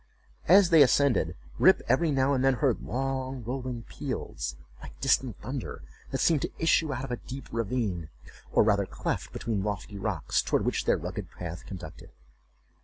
[0.47, 5.83] As they ascended, Rip every now and then heard long rolling peals, like distant thunder,
[6.09, 8.09] that seemed to issue out of a deep ravine,
[8.51, 12.09] or rather cleft, between lofty rocks, toward which their rugged path conducted.